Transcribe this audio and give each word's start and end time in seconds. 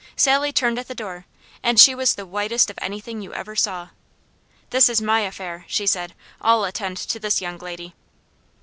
Sally 0.15 0.51
turned 0.51 0.79
at 0.79 0.87
the 0.87 0.95
door 0.95 1.27
and 1.61 1.79
she 1.79 1.93
was 1.93 2.15
the 2.15 2.25
whitest 2.25 2.71
of 2.71 2.79
anything 2.81 3.21
you 3.21 3.35
ever 3.35 3.55
saw. 3.55 3.89
"This 4.71 4.89
is 4.89 4.99
my 4.99 5.19
affair," 5.19 5.63
she 5.67 5.85
said. 5.85 6.15
"I'll 6.41 6.63
attend 6.63 6.97
to 6.97 7.19
this 7.19 7.39
young 7.39 7.59
lady." 7.59 7.93